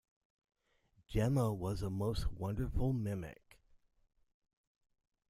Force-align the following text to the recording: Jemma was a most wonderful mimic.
Jemma 1.13 1.55
was 1.55 1.83
a 1.83 1.91
most 1.91 2.31
wonderful 2.33 2.91
mimic. 2.91 3.59